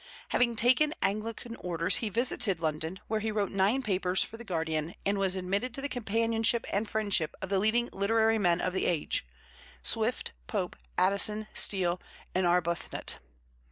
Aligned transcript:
Having 0.29 0.55
taken 0.55 0.95
Anglican 1.03 1.55
orders, 1.57 1.97
he 1.97 2.09
visited 2.09 2.59
London, 2.59 2.99
where 3.07 3.19
he 3.19 3.31
wrote 3.31 3.51
nine 3.51 3.83
papers 3.83 4.23
for 4.23 4.35
the 4.35 4.43
Guardian 4.43 4.95
and 5.05 5.19
was 5.19 5.35
admitted 5.35 5.75
to 5.75 5.79
the 5.81 5.87
companionship 5.87 6.65
and 6.73 6.89
friendship 6.89 7.35
of 7.39 7.49
the 7.49 7.59
leading 7.59 7.87
literary 7.93 8.39
men 8.39 8.61
of 8.61 8.73
the 8.73 8.87
age 8.87 9.27
Swift, 9.83 10.31
Pope, 10.47 10.75
Addison, 10.97 11.45
Steele, 11.53 12.01
and 12.33 12.47
Arbuthnot. 12.47 13.19